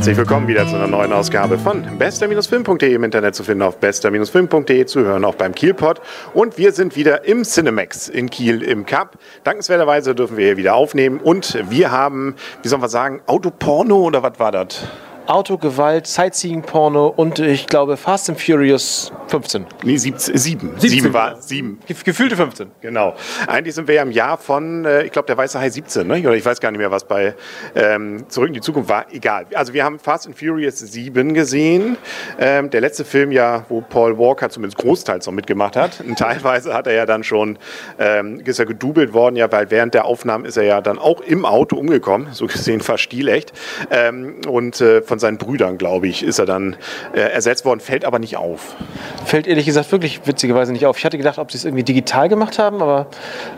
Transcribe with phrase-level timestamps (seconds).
[0.00, 4.86] Herzlich willkommen wieder zu einer neuen Ausgabe von bester-film.de im Internet zu finden, auf bester-film.de
[4.86, 6.00] zu hören, auch beim Kielpot.
[6.32, 9.18] Und wir sind wieder im Cinemax in Kiel im Cup.
[9.44, 14.22] Dankenswerterweise dürfen wir hier wieder aufnehmen und wir haben, wie soll man sagen, Autoporno oder
[14.22, 14.88] was war das?
[15.26, 19.66] Autogewalt, Sightseeing-Porno und ich glaube Fast and Furious 15.
[19.84, 20.74] Nee, sieb, sieben.
[20.78, 21.78] Sieben war sieben.
[22.04, 22.70] Gefühlte 15.
[22.80, 23.14] Genau.
[23.46, 26.20] Eigentlich sind wir ja im Jahr von, äh, ich glaube, der Weiße Hai 17, ne?
[26.20, 27.34] oder ich weiß gar nicht mehr, was bei
[27.74, 29.06] ähm, Zurück in die Zukunft war.
[29.12, 29.46] Egal.
[29.54, 31.96] Also wir haben Fast and Furious 7 gesehen.
[32.38, 36.00] Ähm, der letzte Film ja, wo Paul Walker zumindest großteils noch mitgemacht hat.
[36.00, 37.58] Und teilweise hat er ja dann schon,
[37.98, 41.20] ähm, ist er gedoubelt worden, ja, weil während der Aufnahmen ist er ja dann auch
[41.20, 42.28] im Auto umgekommen.
[42.32, 43.52] So gesehen fast stilecht.
[43.90, 46.76] Ähm, und äh, von seinen Brüdern, glaube ich, ist er dann
[47.12, 48.76] äh, ersetzt worden, fällt aber nicht auf.
[49.24, 50.98] Fällt ehrlich gesagt wirklich witzigerweise nicht auf.
[50.98, 53.06] Ich hatte gedacht, ob sie es irgendwie digital gemacht haben, aber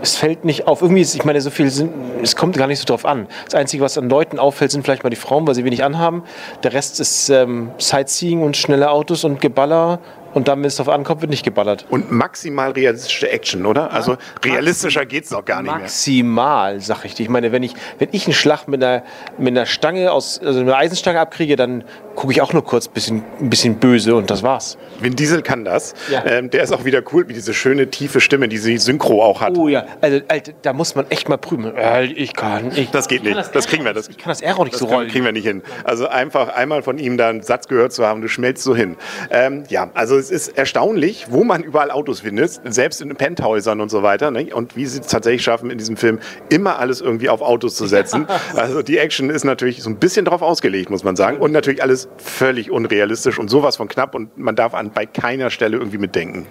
[0.00, 0.82] es fällt nicht auf.
[0.82, 1.92] Irgendwie ist, ich meine, so viel sind,
[2.22, 3.26] es kommt gar nicht so drauf an.
[3.44, 6.22] Das Einzige, was an Leuten auffällt, sind vielleicht mal die Frauen, weil sie wenig anhaben.
[6.62, 9.98] Der Rest ist ähm, Sightseeing und schnelle Autos und Geballer
[10.34, 11.86] und dann, wenn es darauf ankommt, wird nicht geballert.
[11.88, 13.92] Und maximal realistische Action, oder?
[13.92, 16.78] Also realistischer geht es doch gar nicht maximal, mehr.
[16.78, 17.22] Maximal, sag ich dir.
[17.22, 19.02] Ich meine, wenn ich, wenn ich einen Schlag mit einer,
[19.38, 22.92] mit einer Stange aus, also einer Eisenstange abkriege, dann gucke ich auch nur kurz ein
[22.92, 24.76] bisschen, ein bisschen böse und das war's.
[25.00, 25.94] Vin Diesel kann das.
[26.10, 26.24] Ja.
[26.26, 29.40] Ähm, der ist auch wieder cool, wie diese schöne, tiefe Stimme, die sie Synchro auch
[29.40, 29.56] hat.
[29.56, 31.72] Oh ja, also Alter, da muss man echt mal prüfen.
[32.16, 33.94] Ich kann, ich Das geht nicht, das, das, kriegen wir.
[33.94, 35.08] Das, ich kann das R auch nicht das so rollen.
[35.08, 35.62] kriegen wir nicht hin.
[35.84, 38.96] Also einfach einmal von ihm da einen Satz gehört zu haben, du schmelzt so hin.
[39.30, 43.90] Ähm, ja, also es ist erstaunlich, wo man überall Autos findet, selbst in Penthäusern und
[43.90, 44.30] so weiter.
[44.30, 44.54] Ne?
[44.54, 47.86] Und wie sie es tatsächlich schaffen, in diesem Film immer alles irgendwie auf Autos zu
[47.86, 48.26] setzen.
[48.54, 51.38] also die Action ist natürlich so ein bisschen darauf ausgelegt, muss man sagen.
[51.38, 55.50] Und natürlich alles völlig unrealistisch und sowas von knapp und man darf an bei keiner
[55.50, 56.46] Stelle irgendwie mitdenken.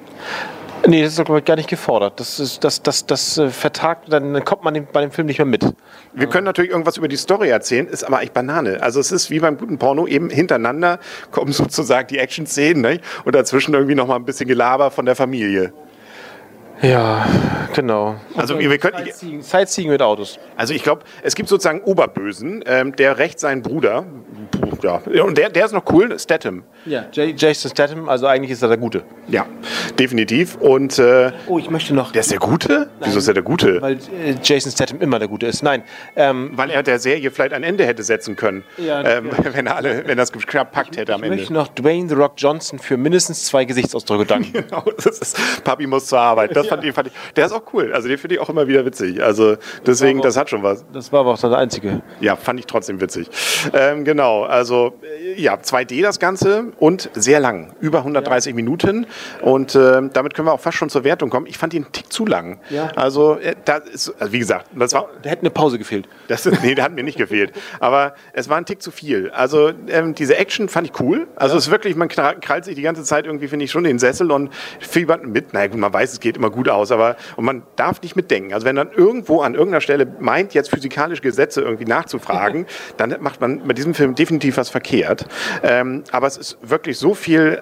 [0.85, 2.19] Nee, das ist doch gar nicht gefordert.
[2.19, 5.45] Das, ist, das, das, das äh, vertagt, dann kommt man bei dem Film nicht mehr
[5.45, 5.65] mit.
[6.13, 8.81] Wir können natürlich irgendwas über die Story erzählen, ist aber eigentlich Banane.
[8.81, 10.99] Also es ist wie beim guten Porno, eben hintereinander
[11.31, 12.99] kommen sozusagen die Action-Szenen ne?
[13.25, 15.73] und dazwischen irgendwie nochmal ein bisschen Gelaber von der Familie.
[16.81, 17.25] Ja,
[17.73, 18.15] genau.
[18.35, 20.39] Also wir können Sightseeing, Sightseeing mit Autos.
[20.55, 24.05] Also ich glaube, es gibt sozusagen Oberbösen, ähm, der rächt seinen Bruder.
[24.83, 26.63] Ja, und der, der ist noch cool, Statham.
[26.85, 29.03] Ja, Jason Statham, also eigentlich ist er der Gute.
[29.27, 29.45] Ja,
[29.97, 30.55] definitiv.
[30.55, 32.11] Und äh, oh, ich möchte noch.
[32.11, 32.89] Der ist der Gute?
[32.99, 33.81] Nein, Wieso ist er der Gute?
[33.81, 35.63] Weil äh, Jason Statham immer der Gute ist.
[35.63, 35.83] Nein,
[36.15, 39.53] ähm, weil er der Serie vielleicht ein Ende hätte setzen können, ja, ähm, ja.
[39.53, 41.35] wenn er alle, wenn das gepackt hätte am ich Ende.
[41.35, 44.53] Ich möchte noch Dwayne the Rock Johnson für mindestens zwei Gesichtsausdrücke danken.
[44.69, 46.55] genau, das ist, Papi muss zur Arbeit.
[46.55, 46.93] Das fand, ja.
[46.93, 47.93] fand ich, der ist auch cool.
[47.93, 49.21] Also den finde ich auch immer wieder witzig.
[49.23, 50.85] Also deswegen, das, das hat schon was.
[50.93, 52.01] Das war aber auch der einzige.
[52.19, 53.29] Ja, fand ich trotzdem witzig.
[53.73, 54.93] Ähm, genau, also
[55.37, 58.55] ja, 2D das Ganze und sehr lang, über 130 ja.
[58.55, 59.05] Minuten.
[59.41, 61.45] Und äh, damit können wir auch fast schon zur Wertung kommen.
[61.47, 62.59] Ich fand ihn einen Tick zu lang.
[62.69, 62.91] Ja.
[62.95, 65.09] Also, äh, da ist, also wie gesagt, das war.
[65.21, 66.07] Da hätte eine Pause gefehlt.
[66.27, 67.53] Das, nee, der hat mir nicht gefehlt.
[67.79, 69.31] Aber es war ein Tick zu viel.
[69.31, 71.27] Also ähm, diese Action fand ich cool.
[71.35, 71.59] Also ja.
[71.59, 73.99] es ist wirklich, man krallt sich die ganze Zeit irgendwie, finde ich, schon in den
[73.99, 75.53] Sessel und fiebert mit.
[75.53, 78.53] Naja, gut, man weiß, es geht immer gut aus, aber und man darf nicht mitdenken.
[78.53, 82.65] Also wenn dann irgendwo an irgendeiner Stelle meint, jetzt physikalische Gesetze irgendwie nachzufragen,
[82.97, 85.25] dann macht man bei diesem Film definitiv was verkehrt.
[85.63, 87.61] Ähm, aber es ist wirklich so viel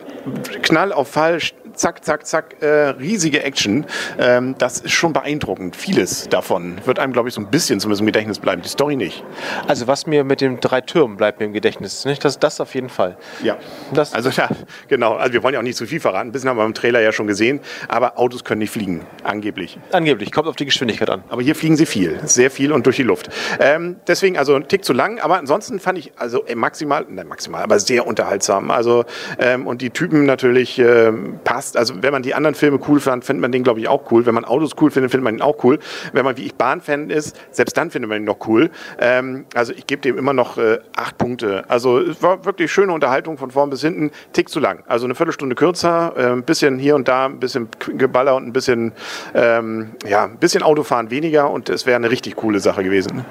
[0.62, 1.40] Knall auf Fall,
[1.76, 3.86] zack, zack, zack, äh, riesige Action.
[4.20, 5.76] Ähm, das ist schon beeindruckend.
[5.76, 8.62] Vieles davon wird einem, glaube ich, so ein bisschen zumindest im Gedächtnis bleiben.
[8.62, 9.24] Die Story nicht.
[9.68, 12.06] Also was mir mit den drei Türmen bleibt mir im Gedächtnis.
[12.06, 12.24] Nicht?
[12.24, 13.18] Das, das auf jeden Fall.
[13.44, 13.58] Ja.
[13.94, 14.50] Das also ja,
[14.88, 15.16] genau.
[15.16, 16.30] Also wir wollen ja auch nicht zu viel verraten.
[16.30, 17.60] Ein bisschen haben wir im Trailer ja schon gesehen.
[17.88, 19.78] Aber Autos können nicht fliegen, angeblich.
[19.92, 20.32] Angeblich.
[20.32, 21.24] Kommt auf die Geschwindigkeit an.
[21.30, 22.20] Aber hier fliegen sie viel.
[22.26, 23.30] Sehr viel und durch die Luft.
[23.60, 25.20] Ähm, deswegen also ein Tick zu lang.
[25.20, 28.72] Aber ansonsten fand ich also ey, maximal, nein maximal, aber sehr unterhaltsam.
[28.72, 29.06] Also
[29.40, 31.78] ähm, und die Typen natürlich ähm, passt passt.
[31.78, 34.26] Also wenn man die anderen Filme cool fand, findet man den, glaube ich, auch cool.
[34.26, 35.80] Wenn man Autos cool findet, findet man ihn auch cool.
[36.14, 38.70] Wenn man wie ich Bahnfan ist, selbst dann findet man ihn noch cool.
[39.00, 41.66] Ähm, also ich gebe dem immer noch äh, acht Punkte.
[41.68, 44.12] Also es war wirklich schöne Unterhaltung von vorn bis hinten.
[44.34, 44.84] Tick zu lang.
[44.88, 48.54] Also eine Viertelstunde kürzer, äh, ein bisschen hier und da, ein bisschen Geballer und ein
[48.54, 48.94] bisschen,
[49.34, 53.26] ähm, ja, ein bisschen Autofahren weniger und es wäre eine richtig coole Sache gewesen.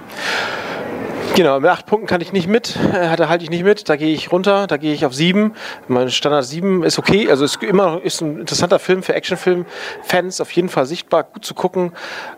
[1.37, 3.97] Genau, mit acht Punkten kann ich nicht mit, äh, da halte ich nicht mit, da
[3.97, 5.55] gehe ich runter, da gehe ich auf sieben.
[5.89, 10.53] Mein Standard sieben ist okay, also ist immer ist ein interessanter Film für Actionfilm-Fans, auf
[10.53, 11.91] jeden Fall sichtbar, gut zu gucken.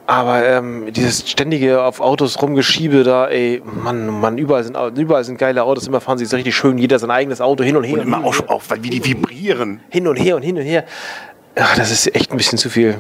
[0.06, 5.36] Aber ähm, dieses ständige auf Autos rumgeschiebe da, ey, Mann, Mann, überall sind, überall sind
[5.36, 7.98] geile Autos, immer fahren sie so richtig schön, jeder sein eigenes Auto hin und her.
[7.98, 9.80] Und immer auch, auch wie die vibrieren.
[9.90, 10.86] Hin und her und hin und her.
[11.54, 12.96] Ach, das ist echt ein bisschen zu viel.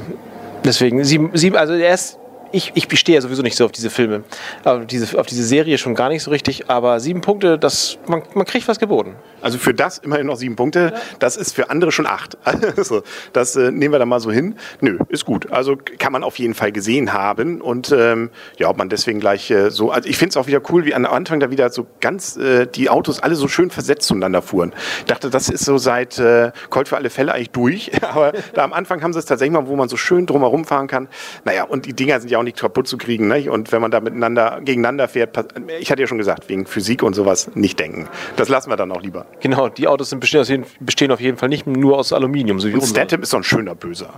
[0.62, 2.18] Deswegen, sieben, sieben also er ist
[2.52, 4.24] ich, ich stehe ja sowieso nicht so auf diese Filme,
[4.64, 8.22] auf diese, auf diese Serie schon gar nicht so richtig, aber sieben Punkte, das, man,
[8.34, 9.14] man kriegt was geboten.
[9.42, 12.36] Also für das immerhin noch sieben Punkte, das ist für andere schon acht.
[12.76, 13.02] Also
[13.32, 14.56] das äh, nehmen wir dann mal so hin.
[14.80, 15.50] Nö, ist gut.
[15.50, 19.50] Also kann man auf jeden Fall gesehen haben und ähm, ja, ob man deswegen gleich
[19.50, 21.86] äh, so, also ich finde es auch wieder cool, wie am Anfang da wieder so
[22.00, 24.72] ganz äh, die Autos alle so schön versetzt zueinander fuhren.
[25.00, 28.64] Ich dachte, das ist so seit äh, Colt für alle Fälle eigentlich durch, aber da
[28.64, 31.08] am Anfang haben sie es tatsächlich mal, wo man so schön drumherum fahren kann.
[31.44, 33.28] Naja, und die Dinger sind ja auch nicht kaputt zu kriegen.
[33.28, 33.50] Ne?
[33.50, 35.36] Und wenn man da miteinander gegeneinander fährt,
[35.80, 38.08] ich hatte ja schon gesagt, wegen Physik und sowas nicht denken.
[38.36, 39.26] Das lassen wir dann auch lieber.
[39.40, 42.60] Genau, die Autos sind bestehen, jeden, bestehen auf jeden Fall nicht nur aus Aluminium.
[42.60, 44.10] So und Statham ist so ein schöner Böser.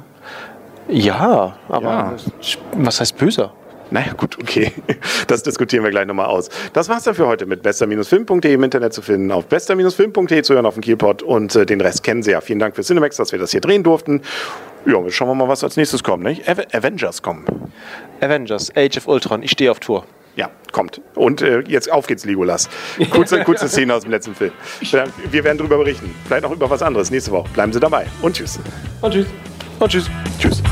[0.88, 2.16] Ja, aber ja.
[2.76, 3.52] was heißt böser?
[3.90, 4.72] Naja, gut, okay.
[5.26, 6.48] Das diskutieren wir gleich nochmal aus.
[6.72, 10.66] Das war's dann für heute mit bester-film.de im Internet zu finden, auf bester-film.de zu hören
[10.66, 12.40] auf dem Kielpot und äh, den Rest kennen Sie ja.
[12.40, 14.22] Vielen Dank für Cinemax, dass wir das hier drehen durften.
[14.86, 16.24] Ja, jetzt schauen wir mal, was als nächstes kommt.
[16.24, 16.48] Nicht?
[16.48, 17.44] Avengers kommen.
[18.20, 19.42] Avengers, Age of Ultron.
[19.42, 20.04] Ich stehe auf Tour.
[20.36, 21.00] Ja, kommt.
[21.16, 22.68] Und äh, jetzt auf geht's, Legolas.
[23.10, 24.52] Kurze, kurze Szene aus dem letzten Film.
[25.30, 26.14] Wir werden darüber berichten.
[26.26, 27.48] Vielleicht auch über was anderes nächste Woche.
[27.54, 28.06] Bleiben Sie dabei.
[28.22, 28.60] Und tschüss.
[29.00, 29.26] Und tschüss.
[29.80, 30.08] Und tschüss.
[30.38, 30.62] Tschüss.